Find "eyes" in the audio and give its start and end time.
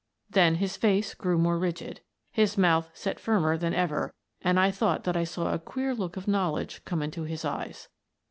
7.45-7.87